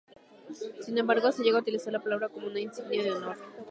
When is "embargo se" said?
0.97-1.43